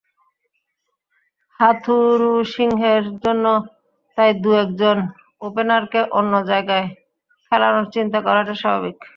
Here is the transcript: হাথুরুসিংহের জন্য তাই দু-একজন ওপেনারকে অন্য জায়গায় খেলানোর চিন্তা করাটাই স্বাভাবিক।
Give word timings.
হাথুরুসিংহের 1.59 3.03
জন্য 3.23 3.45
তাই 4.17 4.31
দু-একজন 4.43 4.97
ওপেনারকে 5.41 5.99
অন্য 6.19 6.33
জায়গায় 6.49 6.87
খেলানোর 7.45 7.85
চিন্তা 7.95 8.19
করাটাই 8.25 8.57
স্বাভাবিক। 8.61 8.97